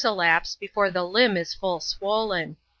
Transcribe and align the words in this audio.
elapse 0.03 0.55
before 0.55 0.89
the 0.89 1.03
limb 1.03 1.37
is 1.37 1.53
full 1.53 1.77
sw^dllen. 1.79 2.55